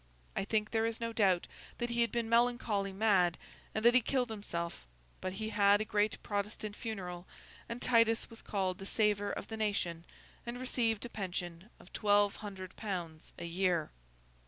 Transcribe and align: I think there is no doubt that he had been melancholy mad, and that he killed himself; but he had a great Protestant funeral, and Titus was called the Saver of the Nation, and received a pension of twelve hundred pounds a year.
I 0.35 0.45
think 0.45 0.71
there 0.71 0.87
is 0.87 0.99
no 0.99 1.13
doubt 1.13 1.45
that 1.77 1.91
he 1.91 2.01
had 2.01 2.11
been 2.11 2.27
melancholy 2.27 2.91
mad, 2.91 3.37
and 3.75 3.85
that 3.85 3.93
he 3.93 4.01
killed 4.01 4.31
himself; 4.31 4.87
but 5.21 5.33
he 5.33 5.49
had 5.49 5.79
a 5.79 5.85
great 5.85 6.17
Protestant 6.23 6.75
funeral, 6.75 7.27
and 7.69 7.79
Titus 7.79 8.27
was 8.27 8.41
called 8.41 8.79
the 8.79 8.87
Saver 8.87 9.31
of 9.31 9.47
the 9.49 9.57
Nation, 9.57 10.03
and 10.43 10.57
received 10.59 11.05
a 11.05 11.09
pension 11.09 11.69
of 11.79 11.93
twelve 11.93 12.37
hundred 12.37 12.75
pounds 12.77 13.31
a 13.37 13.45
year. 13.45 13.91